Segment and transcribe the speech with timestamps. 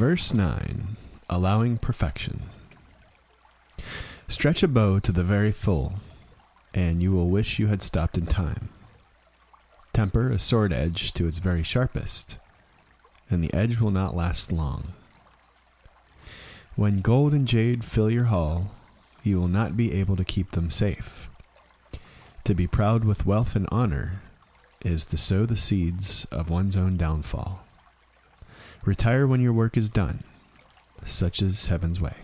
[0.00, 0.96] Verse 9
[1.28, 2.44] Allowing Perfection.
[4.28, 5.96] Stretch a bow to the very full,
[6.72, 8.70] and you will wish you had stopped in time.
[9.92, 12.38] Temper a sword edge to its very sharpest,
[13.28, 14.94] and the edge will not last long.
[16.76, 18.72] When gold and jade fill your hall,
[19.22, 21.28] you will not be able to keep them safe.
[22.44, 24.22] To be proud with wealth and honor
[24.82, 27.66] is to sow the seeds of one's own downfall.
[28.84, 30.24] Retire when your work is done.
[31.04, 32.14] Such is heaven's way.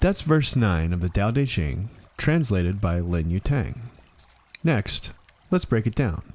[0.00, 3.78] That's verse 9 of the Tao Te Ching, translated by Lin Yutang.
[4.62, 5.12] Next,
[5.50, 6.32] let's break it down.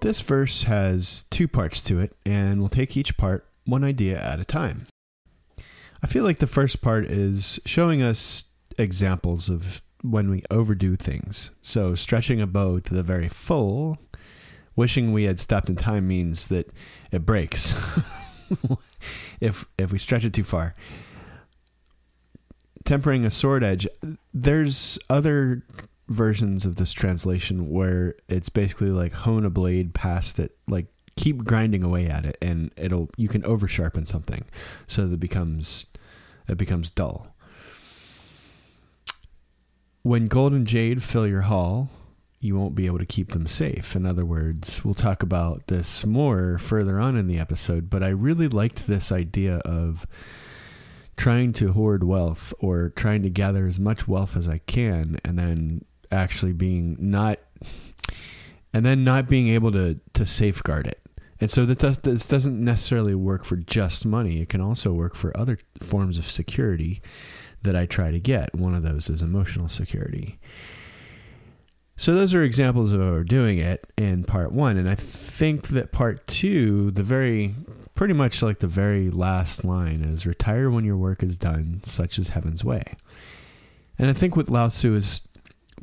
[0.00, 4.38] This verse has two parts to it, and we'll take each part one idea at
[4.38, 4.86] a time.
[6.02, 8.44] I feel like the first part is showing us
[8.78, 11.50] examples of when we overdo things.
[11.62, 13.98] So, stretching a bow to the very full,
[14.76, 16.70] wishing we had stopped in time means that
[17.10, 17.74] it breaks
[19.40, 20.74] if if we stretch it too far.
[22.84, 23.88] Tempering a sword edge,
[24.34, 25.62] there's other
[26.08, 30.86] versions of this translation where it's basically like hone a blade past it, like
[31.16, 34.44] keep grinding away at it, and it'll you can over sharpen something
[34.86, 35.86] so that it becomes
[36.46, 37.33] it becomes dull.
[40.04, 41.88] When gold and jade fill your hall,
[42.38, 43.96] you won't be able to keep them safe.
[43.96, 48.08] In other words, we'll talk about this more further on in the episode, but I
[48.08, 50.06] really liked this idea of
[51.16, 55.38] trying to hoard wealth or trying to gather as much wealth as I can and
[55.38, 57.38] then actually being not
[58.74, 61.00] and then not being able to to safeguard it.
[61.40, 64.42] And so that does, this doesn't necessarily work for just money.
[64.42, 67.00] It can also work for other forms of security
[67.64, 68.54] that I try to get.
[68.54, 70.38] One of those is emotional security.
[71.96, 74.76] So those are examples of how we're doing it in part one.
[74.76, 77.54] And I think that part two, the very,
[77.94, 82.18] pretty much like the very last line is retire when your work is done, such
[82.18, 82.82] is heaven's way.
[83.98, 85.22] And I think what Lao Tzu is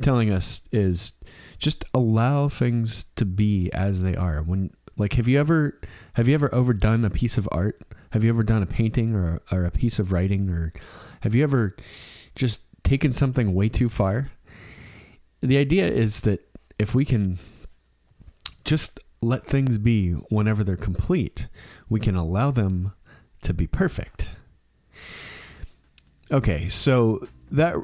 [0.02, 1.14] telling us is
[1.59, 4.41] just allow things to be as they are.
[4.41, 5.79] When, like, have you ever,
[6.16, 7.82] have you ever overdone a piece of art?
[8.09, 10.73] Have you ever done a painting or, or a piece of writing or
[11.22, 11.76] have you ever
[12.35, 14.32] just taken something way too far?
[15.41, 16.47] The idea is that
[16.78, 17.40] if we can
[18.64, 21.47] just let things be whenever they're complete,
[21.90, 22.94] we can allow them
[23.44, 24.29] to be perfect.
[26.32, 27.76] Okay, so that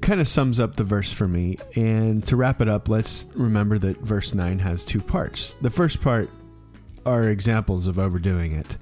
[0.00, 1.56] kind of sums up the verse for me.
[1.76, 5.54] And to wrap it up, let's remember that verse 9 has two parts.
[5.60, 6.30] The first part
[7.04, 8.76] are examples of overdoing it.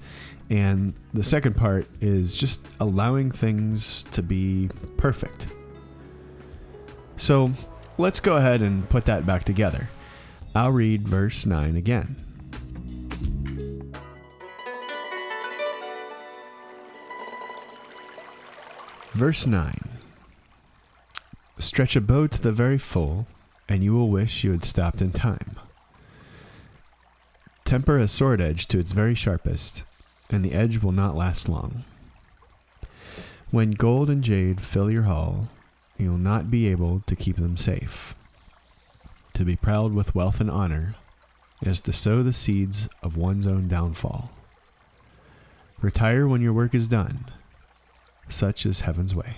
[0.51, 5.47] And the second part is just allowing things to be perfect.
[7.17, 7.53] So
[7.99, 9.89] let's go ahead and put that back together.
[10.55, 12.17] I'll read verse 9 again.
[19.13, 19.89] Verse 9
[21.59, 23.27] Stretch a bow to the very full,
[23.69, 25.57] and you will wish you had stopped in time.
[27.65, 29.85] Temper a sword edge to its very sharpest,
[30.31, 31.85] and the edge will not last long.
[33.51, 35.49] When gold and jade fill your hall,
[35.99, 38.15] you will not be able to keep them safe.
[39.35, 40.95] To be proud with wealth and honor
[41.63, 44.31] is to sow the seeds of one's own downfall.
[45.81, 47.27] Retire when your work is done.
[48.29, 49.37] Such is heaven's way.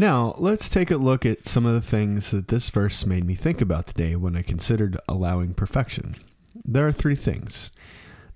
[0.00, 3.34] Now, let's take a look at some of the things that this verse made me
[3.34, 6.14] think about today when I considered allowing perfection.
[6.64, 7.72] There are three things.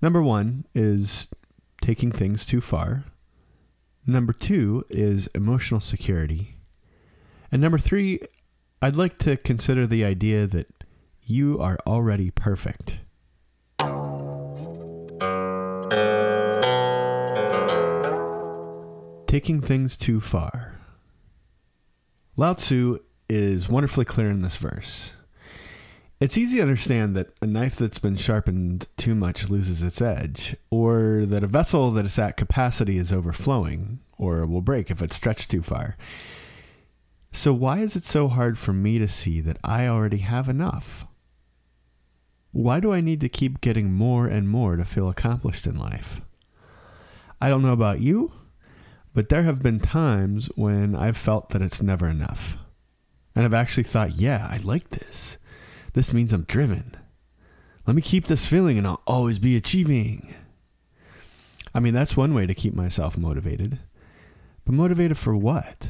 [0.01, 1.29] Number one is
[1.81, 3.05] taking things too far.
[4.05, 6.57] Number two is emotional security.
[7.49, 8.19] And number three,
[8.81, 10.67] I'd like to consider the idea that
[11.21, 12.97] you are already perfect.
[19.27, 20.72] Taking things too far.
[22.35, 22.97] Lao Tzu
[23.29, 25.11] is wonderfully clear in this verse.
[26.19, 30.55] It's easy to understand that a knife that's been sharpened too much loses its edge,
[30.71, 35.15] or that a vessel that is at capacity is overflowing, or will break if it's
[35.15, 35.95] stretched too far.
[37.31, 41.05] So, why is it so hard for me to see that I already have enough?
[42.51, 46.21] Why do I need to keep getting more and more to feel accomplished in life?
[47.39, 48.31] I don't know about you,
[49.13, 52.57] but there have been times when I've felt that it's never enough.
[53.35, 55.37] And I've actually thought, yeah, I like this.
[55.93, 56.95] This means I'm driven.
[57.85, 60.33] Let me keep this feeling and I'll always be achieving.
[61.73, 63.79] I mean, that's one way to keep myself motivated.
[64.65, 65.89] But motivated for what?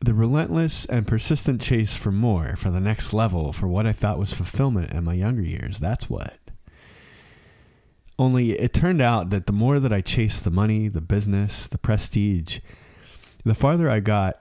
[0.00, 4.18] The relentless and persistent chase for more, for the next level, for what I thought
[4.18, 5.78] was fulfillment in my younger years.
[5.78, 6.38] That's what.
[8.18, 11.78] Only it turned out that the more that I chased the money, the business, the
[11.78, 12.60] prestige,
[13.44, 14.40] the farther I got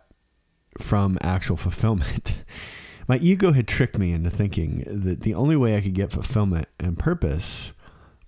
[0.79, 2.35] from actual fulfillment.
[3.07, 6.67] My ego had tricked me into thinking that the only way I could get fulfillment
[6.79, 7.73] and purpose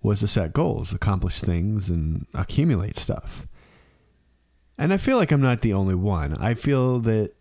[0.02, 3.48] was to set goals, accomplish things, and accumulate stuff.
[4.78, 6.36] And I feel like I'm not the only one.
[6.38, 7.32] I feel that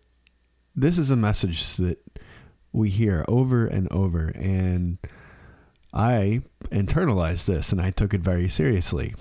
[0.75, 1.99] this is a message that
[2.71, 4.29] we hear over and over.
[4.29, 4.97] And
[5.95, 9.15] I internalized this and I took it very seriously.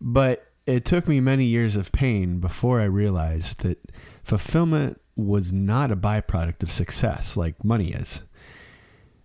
[0.00, 3.92] But it took me many years of pain before I realized that
[4.24, 8.20] fulfillment was not a byproduct of success like money is.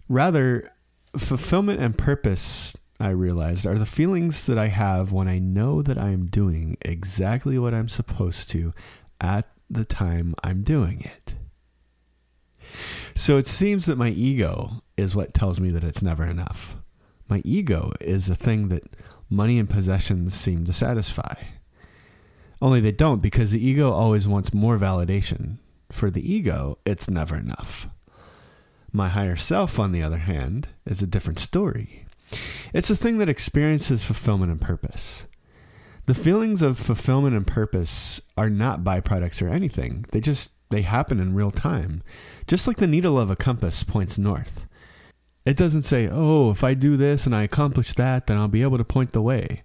[0.10, 0.72] Rather,
[1.18, 5.98] fulfillment and purpose, I realized, are the feelings that I have when I know that
[5.98, 8.74] I am doing exactly what I'm supposed to
[9.22, 11.36] at the time I'm doing it.
[13.16, 16.76] So it seems that my ego is what tells me that it's never enough.
[17.30, 18.84] My ego is the thing that
[19.30, 21.34] money and possessions seem to satisfy.
[22.62, 25.58] Only they don't because the ego always wants more validation.
[25.92, 27.88] For the ego, it's never enough.
[28.92, 32.06] My higher self, on the other hand, is a different story.
[32.74, 35.24] It's a thing that experiences fulfillment and purpose.
[36.06, 40.06] The feelings of fulfillment and purpose are not byproducts or anything.
[40.12, 42.04] They just they happen in real time.
[42.48, 44.66] Just like the needle of a compass points north.
[45.46, 48.64] It doesn't say, "Oh, if I do this and I accomplish that, then I'll be
[48.64, 49.64] able to point the way."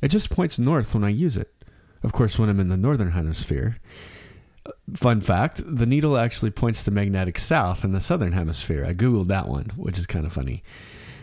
[0.00, 1.52] It just points north when I use it.
[2.02, 3.76] Of course, when I'm in the northern hemisphere.
[4.64, 8.84] Uh, fun fact the needle actually points to magnetic south in the southern hemisphere.
[8.84, 10.62] I Googled that one, which is kind of funny.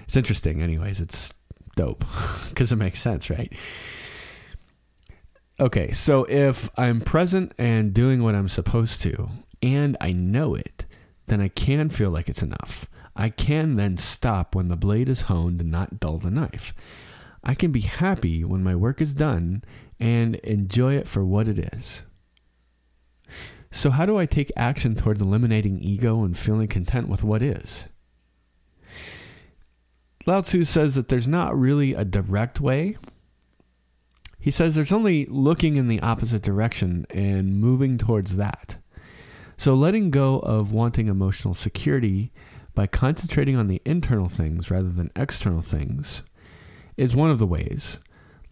[0.03, 1.01] It's interesting, anyways.
[1.01, 1.33] It's
[1.75, 2.05] dope
[2.49, 3.51] because it makes sense, right?
[5.59, 9.29] Okay, so if I'm present and doing what I'm supposed to,
[9.63, 10.85] and I know it,
[11.25, 12.85] then I can feel like it's enough.
[13.15, 16.75] I can then stop when the blade is honed and not dull the knife.
[17.43, 19.63] I can be happy when my work is done
[19.99, 22.03] and enjoy it for what it is.
[23.71, 27.85] So, how do I take action towards eliminating ego and feeling content with what is?
[30.27, 32.97] Lao Tzu says that there's not really a direct way.
[34.47, 38.77] He says there's only looking in the opposite direction and moving towards that.
[39.57, 42.31] So, letting go of wanting emotional security
[42.73, 46.21] by concentrating on the internal things rather than external things
[46.95, 47.97] is one of the ways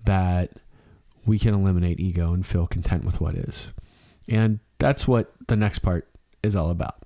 [0.04, 0.60] that
[1.26, 3.70] we can eliminate ego and feel content with what is.
[4.28, 6.10] And that's what the next part
[6.44, 6.98] is all about.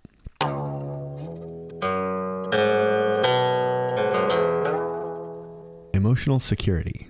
[5.94, 7.08] Emotional security.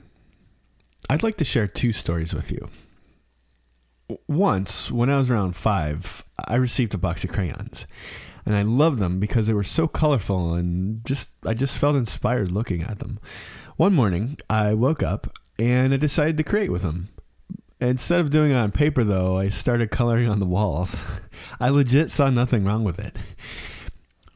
[1.09, 2.69] I'd like to share two stories with you.
[4.27, 7.87] once, when I was around five, I received a box of crayons.
[8.45, 12.51] And I loved them because they were so colorful and just I just felt inspired
[12.51, 13.19] looking at them.
[13.75, 17.09] One morning, I woke up and I decided to create with them.
[17.79, 21.03] Instead of doing it on paper, though, I started coloring on the walls.
[21.59, 23.15] I legit saw nothing wrong with it.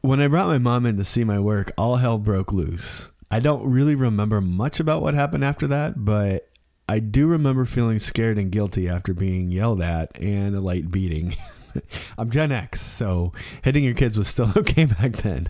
[0.00, 3.10] When I brought my mom in to see my work, all hell broke loose.
[3.30, 6.48] I don't really remember much about what happened after that, but
[6.88, 11.36] I do remember feeling scared and guilty after being yelled at and a light beating.
[12.18, 15.48] I'm Gen X, so hitting your kids was still okay back then.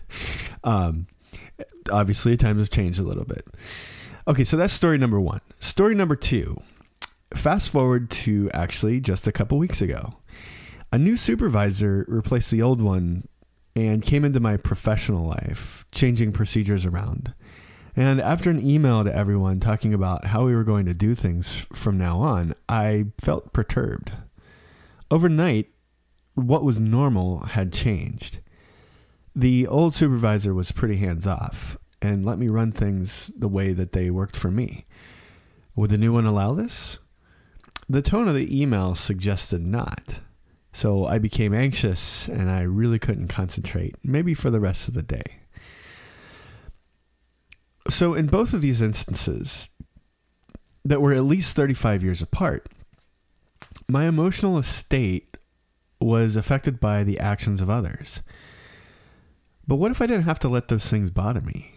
[0.63, 1.07] Um,
[1.91, 3.45] obviously, times have changed a little bit.
[4.27, 5.41] Okay, so that's story number one.
[5.59, 6.57] Story number two.
[7.33, 10.15] Fast forward to actually just a couple weeks ago.
[10.91, 13.27] A new supervisor replaced the old one
[13.75, 17.33] and came into my professional life, changing procedures around.
[17.95, 21.65] And after an email to everyone talking about how we were going to do things
[21.71, 24.11] from now on, I felt perturbed.
[25.09, 25.69] Overnight,
[26.33, 28.39] what was normal had changed.
[29.33, 33.93] The old supervisor was pretty hands off and let me run things the way that
[33.93, 34.85] they worked for me.
[35.75, 36.97] Would the new one allow this?
[37.87, 40.19] The tone of the email suggested not.
[40.73, 45.01] So I became anxious and I really couldn't concentrate, maybe for the rest of the
[45.01, 45.39] day.
[47.89, 49.69] So, in both of these instances
[50.83, 52.67] that were at least 35 years apart,
[53.87, 55.37] my emotional state
[55.99, 58.21] was affected by the actions of others.
[59.67, 61.75] But what if I didn't have to let those things bother me?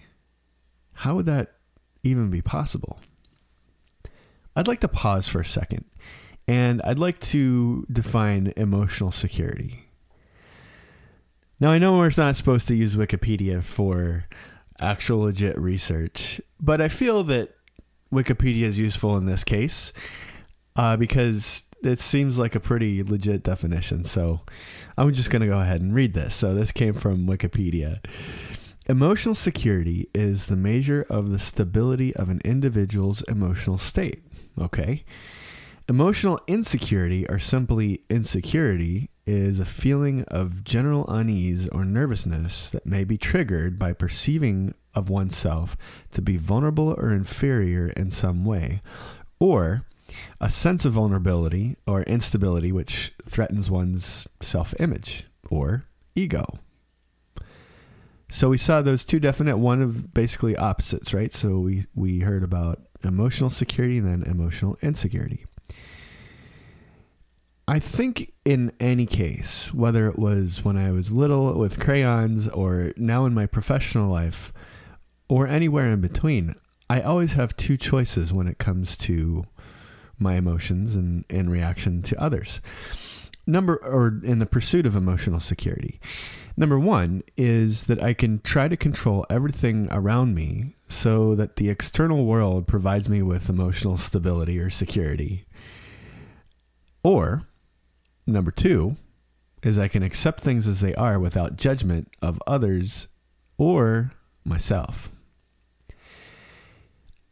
[0.92, 1.54] How would that
[2.02, 3.00] even be possible?
[4.56, 5.84] I'd like to pause for a second
[6.46, 9.84] and I'd like to define emotional security.
[11.60, 14.26] Now, I know we're not supposed to use Wikipedia for
[14.80, 17.54] actual legit research, but I feel that
[18.12, 19.92] Wikipedia is useful in this case
[20.76, 24.04] uh, because it seems like a pretty legit definition.
[24.04, 24.40] So
[24.96, 26.34] I'm just going to go ahead and read this.
[26.34, 28.04] So this came from Wikipedia.
[28.86, 34.22] Emotional security is the measure of the stability of an individual's emotional state.
[34.58, 35.04] Okay.
[35.88, 43.04] Emotional insecurity, or simply insecurity, is a feeling of general unease or nervousness that may
[43.04, 45.76] be triggered by perceiving of oneself
[46.10, 48.80] to be vulnerable or inferior in some way,
[49.38, 49.84] or
[50.40, 56.46] a sense of vulnerability or instability which threatens one's self image or ego.
[58.30, 61.34] So we saw those two definite one of basically opposites, right?
[61.34, 65.44] So we we heard about emotional security and then emotional insecurity.
[67.68, 72.94] I think in any case, whether it was when I was little with crayons or
[72.96, 74.54] now in my professional life
[75.28, 76.54] or anywhere in between,
[76.88, 79.44] I always have two choices when it comes to
[80.18, 82.62] my emotions and in reaction to others.
[83.46, 86.00] Number or in the pursuit of emotional security.
[86.56, 91.68] Number one is that I can try to control everything around me so that the
[91.68, 95.44] external world provides me with emotional stability or security.
[97.02, 97.42] Or
[98.28, 98.96] Number two
[99.62, 103.08] is I can accept things as they are without judgment of others
[103.56, 104.12] or
[104.44, 105.10] myself.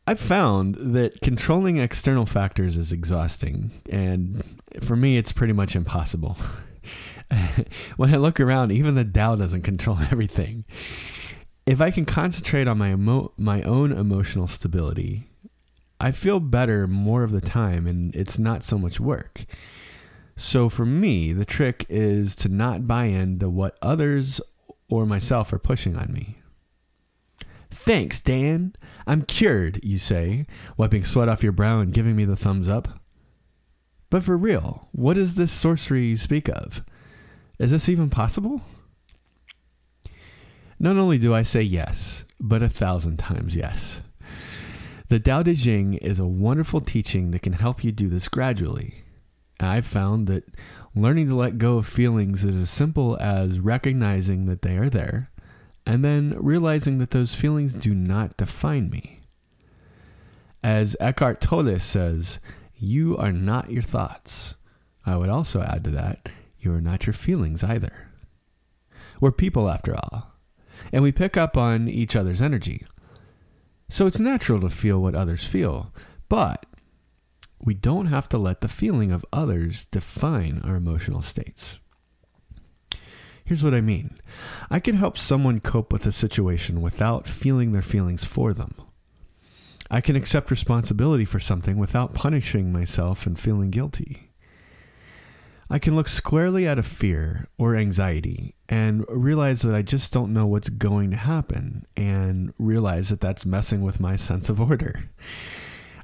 [0.07, 4.43] I've found that controlling external factors is exhausting, and
[4.81, 6.39] for me, it's pretty much impossible.
[7.97, 10.65] when I look around, even the Tao doesn't control everything.
[11.67, 15.29] If I can concentrate on my emo- my own emotional stability,
[16.01, 19.45] I feel better more of the time, and it's not so much work.
[20.37, 24.41] So for me, the trick is to not buy into what others
[24.89, 26.39] or myself are pushing on me.
[27.71, 28.75] Thanks, Dan.
[29.07, 33.01] I'm cured, you say, wiping sweat off your brow and giving me the thumbs up.
[34.11, 36.83] But for real, what is this sorcery you speak of?
[37.59, 38.63] Is this even possible?
[40.79, 44.01] Not only do I say yes, but a thousand times yes.
[45.09, 49.06] The Tao Te Ching is a wonderful teaching that can help you do this gradually.
[49.61, 50.45] I've found that
[50.95, 55.31] learning to let go of feelings is as simple as recognizing that they are there
[55.87, 59.21] and then realizing that those feelings do not define me.
[60.63, 62.41] As Eckhart Tolle says,
[62.75, 64.55] you are not your thoughts.
[65.05, 68.09] I would also add to that, you are not your feelings either.
[69.21, 70.33] We're people after all,
[70.93, 72.85] and we pick up on each other's energy.
[73.89, 75.93] So it's natural to feel what others feel,
[76.29, 76.67] but
[77.59, 81.79] we don't have to let the feeling of others define our emotional states.
[83.45, 84.19] Here's what I mean
[84.71, 88.75] I can help someone cope with a situation without feeling their feelings for them.
[89.89, 94.33] I can accept responsibility for something without punishing myself and feeling guilty.
[95.69, 100.33] I can look squarely at a fear or anxiety and realize that I just don't
[100.33, 105.11] know what's going to happen and realize that that's messing with my sense of order.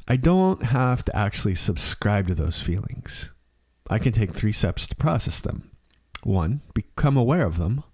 [0.08, 3.30] I don't have to actually subscribe to those feelings.
[3.88, 5.70] I can take three steps to process them.
[6.24, 7.84] One, become aware of them.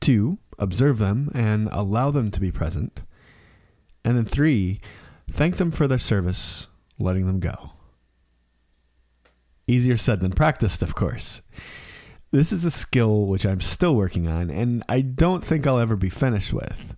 [0.00, 3.02] Two, observe them and allow them to be present.
[4.04, 4.80] And then three,
[5.30, 6.66] thank them for their service,
[6.98, 7.72] letting them go.
[9.66, 11.42] Easier said than practiced, of course.
[12.30, 15.96] This is a skill which I'm still working on, and I don't think I'll ever
[15.96, 16.96] be finished with.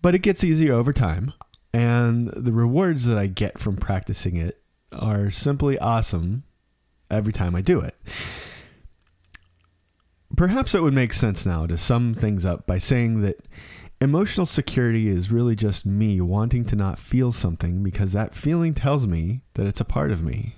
[0.00, 1.32] But it gets easier over time,
[1.78, 6.42] and the rewards that I get from practicing it are simply awesome
[7.08, 7.94] every time I do it.
[10.36, 13.46] Perhaps it would make sense now to sum things up by saying that
[14.00, 19.06] emotional security is really just me wanting to not feel something because that feeling tells
[19.06, 20.56] me that it's a part of me.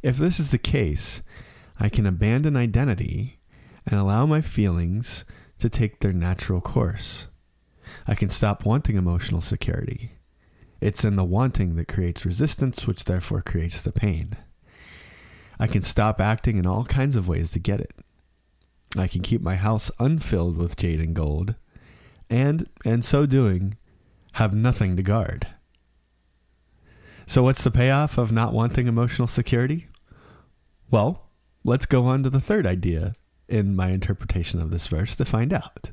[0.00, 1.22] If this is the case,
[1.80, 3.40] I can abandon identity
[3.84, 5.24] and allow my feelings
[5.58, 7.26] to take their natural course.
[8.06, 10.12] I can stop wanting emotional security.
[10.80, 14.36] It's in the wanting that creates resistance, which therefore creates the pain.
[15.58, 17.94] I can stop acting in all kinds of ways to get it.
[18.96, 21.54] I can keep my house unfilled with jade and gold,
[22.28, 23.76] and, in so doing,
[24.32, 25.46] have nothing to guard.
[27.26, 29.88] So, what's the payoff of not wanting emotional security?
[30.90, 31.30] Well,
[31.64, 33.14] let's go on to the third idea
[33.48, 35.90] in my interpretation of this verse to find out.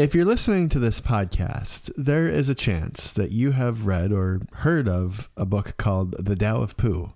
[0.00, 4.40] If you're listening to this podcast, there is a chance that you have read or
[4.54, 7.12] heard of a book called The Tao of Pooh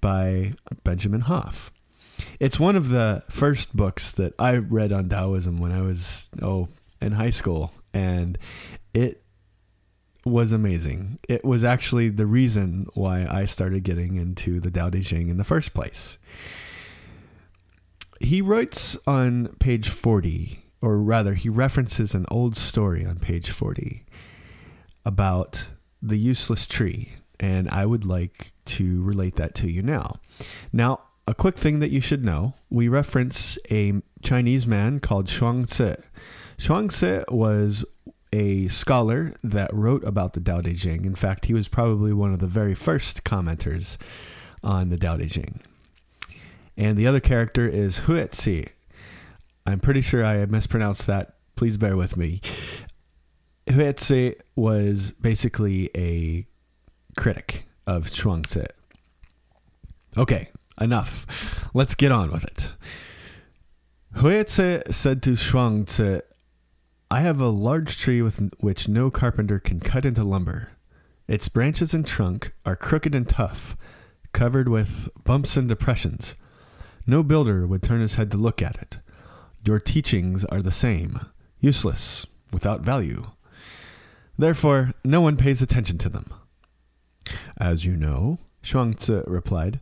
[0.00, 1.70] by Benjamin Hoff.
[2.40, 6.66] It's one of the first books that I read on Taoism when I was, oh,
[7.00, 7.70] in high school.
[7.92, 8.36] And
[8.92, 9.22] it
[10.24, 11.20] was amazing.
[11.28, 15.36] It was actually the reason why I started getting into the Tao Te Ching in
[15.36, 16.18] the first place.
[18.18, 24.04] He writes on page 40 or rather, he references an old story on page 40
[25.04, 25.68] about
[26.02, 27.14] the useless tree.
[27.40, 30.20] And I would like to relate that to you now.
[30.72, 36.02] Now, a quick thing that you should know we reference a Chinese man called Zhuangzi.
[36.58, 37.84] Zhuangzi was
[38.30, 41.06] a scholar that wrote about the Tao Te Ching.
[41.06, 43.96] In fact, he was probably one of the very first commenters
[44.62, 45.60] on the Tao Te Ching.
[46.76, 48.68] And the other character is Huetzi,
[49.66, 51.36] I'm pretty sure I mispronounced that.
[51.56, 52.40] Please bear with me.
[53.66, 56.46] Huetze was basically a
[57.16, 58.66] critic of Zhuangzi.
[60.16, 60.48] Okay,
[60.80, 61.70] enough.
[61.74, 62.72] Let's get on with it.
[64.16, 66.22] Huetze said to Zhuangzi,
[67.10, 70.70] I have a large tree with which no carpenter can cut into lumber.
[71.26, 73.76] Its branches and trunk are crooked and tough,
[74.32, 76.34] covered with bumps and depressions.
[77.06, 78.98] No builder would turn his head to look at it.
[79.66, 81.20] Your teachings are the same,
[81.58, 83.30] useless, without value.
[84.36, 86.32] Therefore, no one pays attention to them.
[87.56, 89.80] As you know, Zhuangzi replied,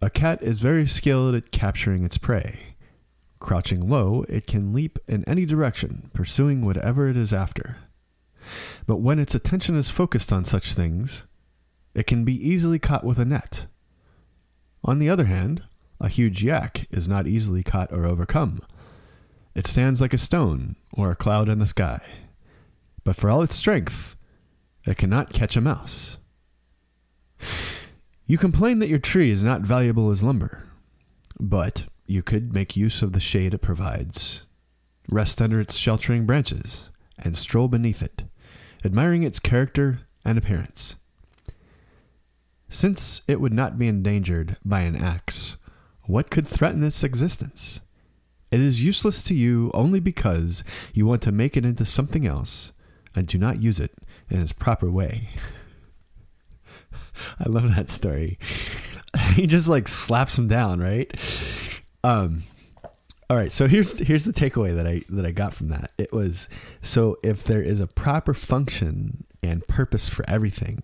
[0.00, 2.76] a cat is very skilled at capturing its prey.
[3.40, 7.78] Crouching low, it can leap in any direction, pursuing whatever it is after.
[8.86, 11.24] But when its attention is focused on such things,
[11.92, 13.66] it can be easily caught with a net.
[14.84, 15.64] On the other hand,
[16.00, 18.60] a huge yak is not easily caught or overcome,
[19.54, 22.00] it stands like a stone or a cloud in the sky.
[23.04, 24.16] But for all its strength,
[24.86, 26.18] it cannot catch a mouse.
[28.26, 30.64] You complain that your tree is not valuable as lumber,
[31.38, 34.42] but you could make use of the shade it provides,
[35.08, 36.88] rest under its sheltering branches,
[37.18, 38.24] and stroll beneath it,
[38.84, 40.96] admiring its character and appearance.
[42.68, 45.56] Since it would not be endangered by an axe,
[46.04, 47.80] what could threaten its existence?
[48.52, 50.62] It is useless to you only because
[50.92, 52.72] you want to make it into something else
[53.14, 53.92] and do not use it
[54.28, 55.30] in its proper way.
[57.40, 58.38] I love that story.
[59.34, 61.10] he just like slaps him down, right?
[62.04, 62.42] Um
[63.30, 65.92] all right, so here's here's the takeaway that I that I got from that.
[65.96, 66.48] It was
[66.82, 70.82] so if there is a proper function and purpose for everything,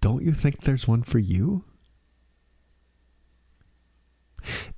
[0.00, 1.64] don't you think there's one for you?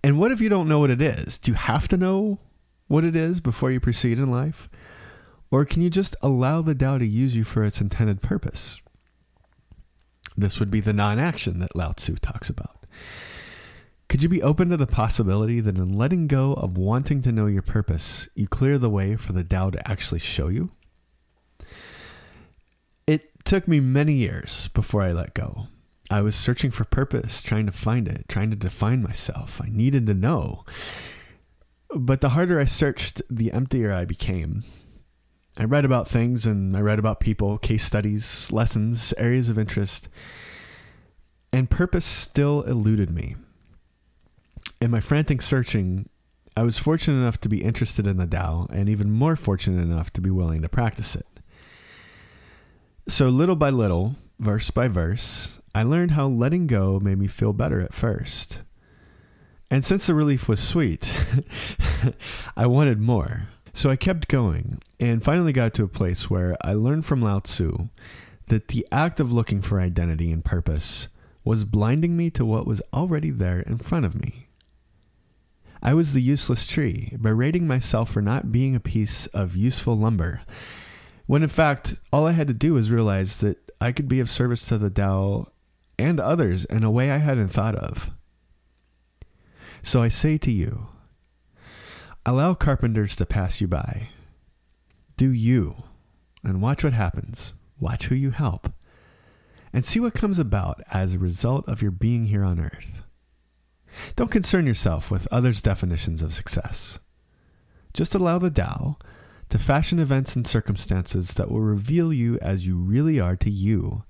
[0.03, 1.39] And what if you don't know what it is?
[1.39, 2.39] Do you have to know
[2.89, 4.69] what it is before you proceed in life?
[5.51, 8.81] Or can you just allow the Tao to use you for its intended purpose?
[10.37, 12.87] This would be the non action that Lao Tzu talks about.
[14.09, 17.47] Could you be open to the possibility that in letting go of wanting to know
[17.47, 20.71] your purpose, you clear the way for the Tao to actually show you?
[23.07, 25.67] It took me many years before I let go.
[26.13, 29.63] I was searching for purpose, trying to find it, trying to define myself.
[29.65, 30.67] I needed to know.
[31.95, 34.63] But the harder I searched, the emptier I became.
[35.57, 40.09] I read about things and I read about people, case studies, lessons, areas of interest,
[41.51, 43.37] and purpose still eluded me.
[44.83, 46.11] In my frantic searching,
[46.55, 50.13] I was fortunate enough to be interested in the Tao and even more fortunate enough
[50.13, 51.27] to be willing to practice it.
[53.09, 57.53] So, little by little, verse by verse, I learned how letting go made me feel
[57.53, 58.59] better at first.
[59.71, 61.11] And since the relief was sweet,
[62.57, 63.49] I wanted more.
[63.73, 67.41] So I kept going and finally got to a place where I learned from Lao
[67.41, 67.89] Tzu
[68.49, 71.09] that the act of looking for identity and purpose
[71.43, 74.49] was blinding me to what was already there in front of me.
[75.83, 80.43] I was the useless tree, berating myself for not being a piece of useful lumber,
[81.27, 84.31] when in fact, all I had to do was realize that I could be of
[84.31, 85.49] service to the Tao
[86.03, 88.11] and others in a way I hadn't thought of.
[89.83, 90.89] So I say to you,
[92.25, 94.09] allow carpenters to pass you by.
[95.17, 95.83] Do you,
[96.45, 97.53] and watch what happens.
[97.81, 98.73] Watch who you help,
[99.73, 103.03] and see what comes about as a result of your being here on earth.
[104.15, 106.99] Don't concern yourself with others' definitions of success.
[107.93, 108.97] Just allow the Tao
[109.51, 114.05] to fashion events and circumstances that will reveal you as you really are to you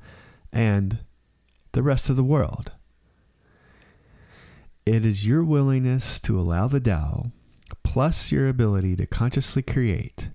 [0.52, 0.98] and
[1.72, 2.72] the rest of the world.
[4.84, 7.30] It is your willingness to allow the Tao,
[7.82, 10.30] plus your ability to consciously create,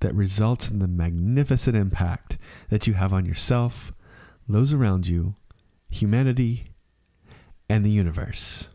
[0.00, 2.36] that results in the magnificent impact
[2.68, 3.92] that you have on yourself,
[4.48, 5.34] those around you,
[5.88, 6.66] humanity,
[7.68, 8.66] and the universe.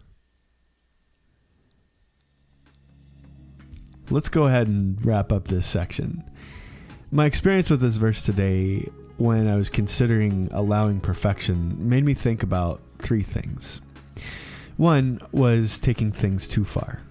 [4.10, 6.30] Let's go ahead and wrap up this section.
[7.14, 12.42] My experience with this verse today, when I was considering allowing perfection, made me think
[12.42, 13.82] about three things.
[14.78, 17.02] One was taking things too far.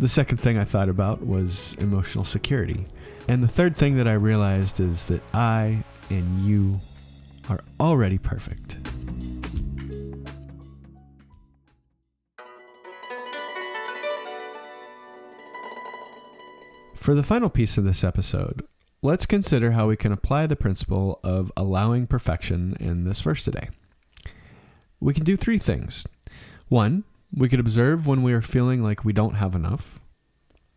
[0.00, 2.88] The second thing I thought about was emotional security.
[3.28, 6.80] And the third thing that I realized is that I and you
[7.48, 8.78] are already perfect.
[16.96, 18.66] For the final piece of this episode,
[19.02, 23.68] let's consider how we can apply the principle of allowing perfection in this verse today.
[25.00, 26.06] We can do three things
[26.68, 30.00] one, we could observe when we are feeling like we don't have enough.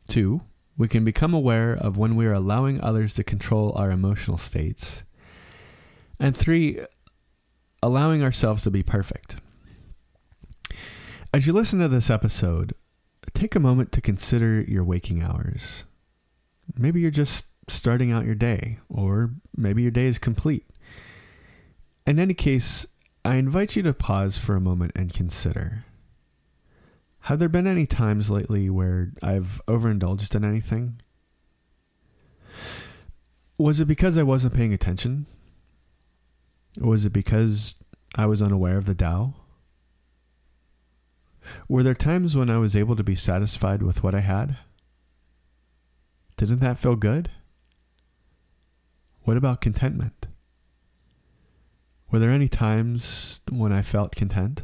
[0.07, 0.41] Two,
[0.77, 5.03] we can become aware of when we are allowing others to control our emotional states.
[6.19, 6.79] And three,
[7.81, 9.35] allowing ourselves to be perfect.
[11.33, 12.73] As you listen to this episode,
[13.33, 15.83] take a moment to consider your waking hours.
[16.77, 20.65] Maybe you're just starting out your day, or maybe your day is complete.
[22.05, 22.85] In any case,
[23.23, 25.85] I invite you to pause for a moment and consider.
[27.21, 31.01] Have there been any times lately where I've overindulged in anything?
[33.57, 35.25] Was it because I wasn't paying attention?
[36.81, 37.75] Was it because
[38.15, 39.35] I was unaware of the Tao?
[41.69, 44.57] Were there times when I was able to be satisfied with what I had?
[46.35, 47.29] Didn't that feel good?
[49.23, 50.27] What about contentment?
[52.11, 54.63] Were there any times when I felt content?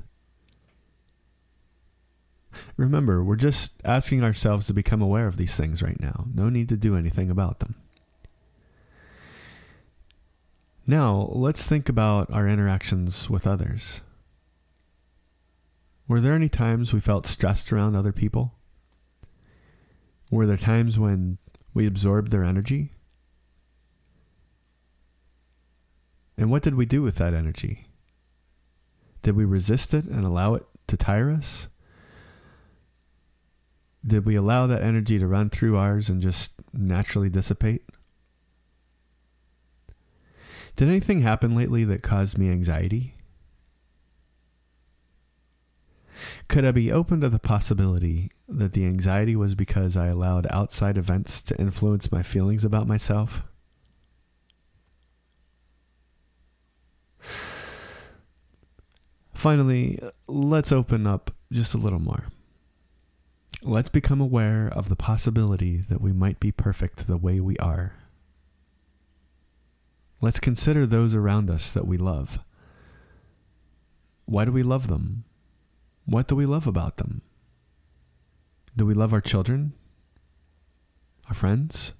[2.77, 6.27] Remember, we're just asking ourselves to become aware of these things right now.
[6.33, 7.75] No need to do anything about them.
[10.85, 14.01] Now, let's think about our interactions with others.
[16.07, 18.55] Were there any times we felt stressed around other people?
[20.31, 21.37] Were there times when
[21.73, 22.93] we absorbed their energy?
[26.39, 27.89] And what did we do with that energy?
[29.23, 31.67] Did we resist it and allow it to tire us?
[34.07, 37.83] Did we allow that energy to run through ours and just naturally dissipate?
[40.77, 43.15] Did anything happen lately that caused me anxiety?
[46.47, 50.97] Could I be open to the possibility that the anxiety was because I allowed outside
[50.97, 53.43] events to influence my feelings about myself?
[59.39, 59.97] Finally,
[60.27, 62.25] let's open up just a little more.
[63.63, 67.93] Let's become aware of the possibility that we might be perfect the way we are.
[70.19, 72.39] Let's consider those around us that we love.
[74.25, 75.23] Why do we love them?
[76.03, 77.21] What do we love about them?
[78.75, 79.71] Do we love our children?
[81.29, 81.93] Our friends?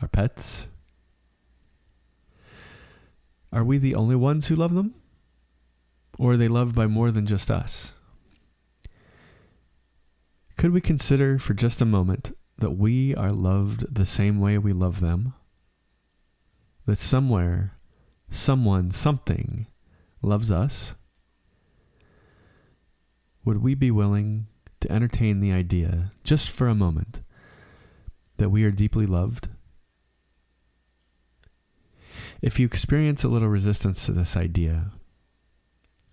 [0.00, 0.68] Our pets?
[3.52, 4.94] Are we the only ones who love them?
[6.20, 7.92] Or are they loved by more than just us?
[10.58, 14.74] Could we consider for just a moment that we are loved the same way we
[14.74, 15.32] love them?
[16.84, 17.78] That somewhere,
[18.30, 19.66] someone, something
[20.20, 20.92] loves us?
[23.46, 24.46] Would we be willing
[24.80, 27.22] to entertain the idea, just for a moment,
[28.36, 29.48] that we are deeply loved?
[32.42, 34.92] If you experience a little resistance to this idea,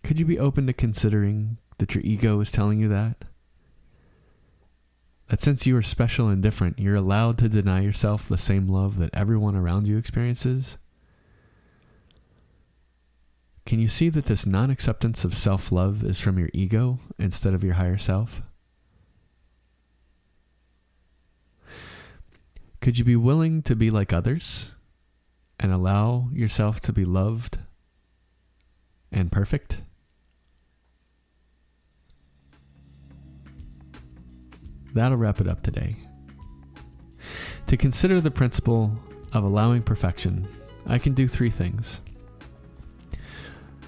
[0.08, 3.26] could you be open to considering that your ego is telling you that?
[5.28, 9.00] That since you are special and different, you're allowed to deny yourself the same love
[9.00, 10.78] that everyone around you experiences?
[13.66, 17.54] Can you see that this non acceptance of self love is from your ego instead
[17.54, 18.42] of your higher self?
[22.80, 24.70] Could you be willing to be like others
[25.60, 27.58] and allow yourself to be loved
[29.12, 29.80] and perfect?
[34.98, 35.96] That'll wrap it up today.
[37.68, 38.98] To consider the principle
[39.32, 40.48] of allowing perfection,
[40.88, 42.00] I can do three things.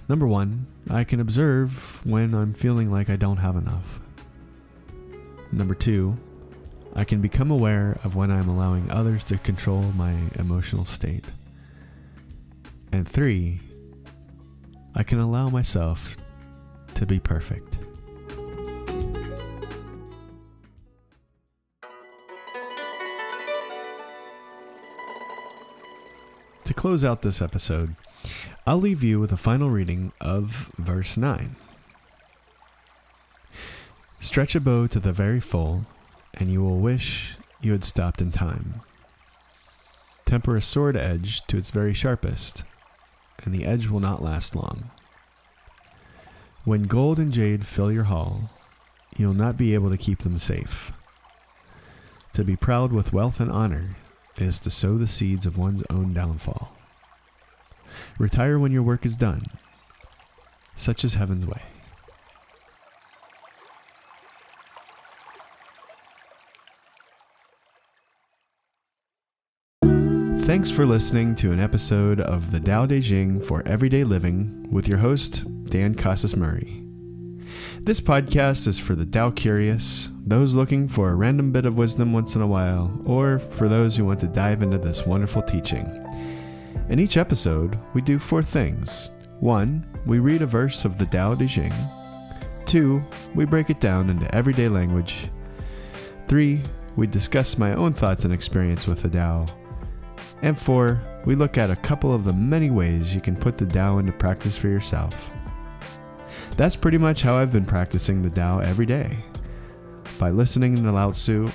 [0.08, 4.00] Number one, I can observe when I'm feeling like I don't have enough.
[5.52, 6.16] Number two,
[6.96, 11.26] I can become aware of when I'm allowing others to control my emotional state.
[12.92, 13.62] And three,
[14.94, 16.18] I can allow myself
[16.94, 17.80] to be perfect.
[26.80, 27.94] Close out this episode,
[28.66, 31.58] I'll leave you with a final reading of verse 9.
[34.22, 35.86] Stretch a bow to the very full,
[36.36, 38.76] and you will wish you had stopped in time.
[40.24, 42.64] Temper a sword edge to its very sharpest,
[43.44, 44.90] and the edge will not last long.
[46.64, 48.52] When gold and jade fill your hall,
[49.18, 50.94] you'll not be able to keep them safe.
[52.36, 53.98] To be proud with wealth and honor
[54.42, 56.76] is to sow the seeds of one's own downfall.
[58.18, 59.44] Retire when your work is done.
[60.76, 61.62] Such is heaven's way.
[70.50, 74.88] Thanks for listening to an episode of the Tao Te Ching for Everyday Living with
[74.88, 76.89] your host, Dan Casas Murray.
[77.82, 82.12] This podcast is for the Tao curious, those looking for a random bit of wisdom
[82.12, 85.86] once in a while, or for those who want to dive into this wonderful teaching.
[86.90, 89.12] In each episode, we do four things.
[89.40, 91.74] One, we read a verse of the Tao Te Ching.
[92.66, 93.02] Two,
[93.34, 95.30] we break it down into everyday language.
[96.28, 96.62] Three,
[96.98, 99.46] we discuss my own thoughts and experience with the Tao.
[100.42, 103.66] And four, we look at a couple of the many ways you can put the
[103.66, 105.32] Tao into practice for yourself.
[106.58, 109.18] That's pretty much how I've been practicing the Tao every day.
[110.18, 111.50] By listening to Lao Tzu,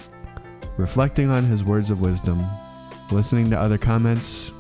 [0.77, 2.45] reflecting on his words of wisdom,
[3.11, 4.53] listening to other comments,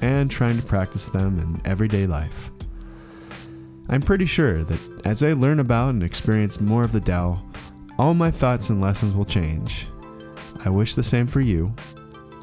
[0.00, 2.50] and trying to practice them in everyday life.
[3.88, 7.42] I'm pretty sure that as I learn about and experience more of the Tao,
[7.98, 9.86] all my thoughts and lessons will change.
[10.64, 11.72] I wish the same for you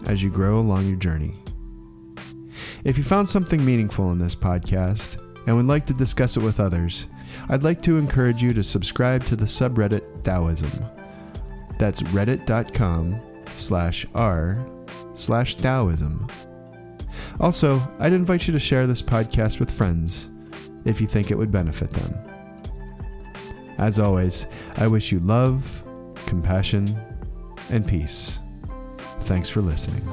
[0.05, 1.35] as you grow along your journey.
[2.83, 6.59] If you found something meaningful in this podcast and would like to discuss it with
[6.59, 7.07] others,
[7.49, 10.71] I'd like to encourage you to subscribe to the subreddit Taoism.
[11.77, 13.19] That's reddit.com
[13.57, 14.65] slash r
[15.13, 16.27] slash Taoism.
[17.39, 20.29] Also, I'd invite you to share this podcast with friends
[20.85, 22.17] if you think it would benefit them.
[23.77, 24.45] As always,
[24.77, 25.83] I wish you love,
[26.25, 26.95] compassion,
[27.69, 28.39] and peace.
[29.21, 30.03] Thanks for listening.